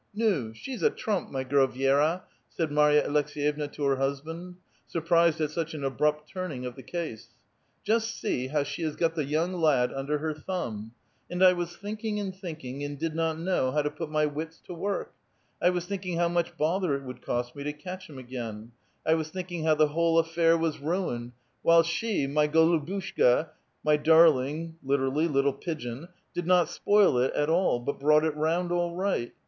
*' 0.07 0.13
Na! 0.15 0.51
she's 0.53 0.81
a 0.81 0.89
trump, 0.89 1.29
my 1.29 1.43
girl 1.43 1.67
Vi6ra," 1.67 2.23
said 2.49 2.71
Marya 2.71 3.07
Aleks^ 3.07 3.35
yevna 3.35 3.71
to 3.71 3.83
her 3.83 3.97
husband, 3.97 4.55
surprised 4.87 5.39
at 5.39 5.51
such 5.51 5.75
an 5.75 5.83
abrupt 5.83 6.27
turning 6.27 6.65
of 6.65 6.75
the 6.75 6.81
case; 6.81 7.35
"just 7.83 8.19
see 8.19 8.47
how 8.47 8.63
she 8.63 8.81
has 8.81 8.95
got 8.95 9.13
the 9.13 9.25
\oung 9.25 9.61
lad 9.61 9.93
under 9.93 10.17
her 10.17 10.33
thumb. 10.33 10.91
And 11.29 11.43
I 11.43 11.53
was 11.53 11.77
thinking 11.77 12.19
and 12.19 12.35
thinking, 12.35 12.83
and 12.83 12.97
did 12.97 13.13
not 13.13 13.37
know 13.37 13.71
how 13.73 13.83
to 13.83 13.91
put 13.91 14.09
my 14.09 14.25
wits 14.25 14.59
to 14.65 14.73
work; 14.73 15.13
1 15.59 15.71
was 15.71 15.85
thinking 15.85 16.17
how 16.17 16.29
much 16.29 16.57
bother 16.57 16.95
it 16.95 17.03
would 17.03 17.21
cost 17.21 17.55
me 17.55 17.63
to 17.63 17.71
catch 17.71 18.09
him 18.09 18.17
again; 18.17 18.71
1 19.03 19.15
was 19.15 19.29
thinking 19.29 19.65
how 19.65 19.75
the 19.75 19.89
whole 19.89 20.17
affair 20.17 20.57
was 20.57 20.79
ruined, 20.79 21.31
while 21.61 21.83
she, 21.83 22.25
my 22.25 22.47
golvbushka 22.47 23.49
'my 23.83 23.97
darling, 23.97 24.77
literally, 24.81 25.27
little 25.27 25.53
pigeon], 25.53 26.07
did 26.33 26.47
not 26.47 26.69
spoil 26.69 27.19
it 27.19 27.31
at 27.35 27.51
all, 27.51 27.85
)ut 27.87 27.99
brought 27.99 28.25
it 28.25 28.35
round 28.35 28.71
all 28.71 28.95
right. 28.95 29.33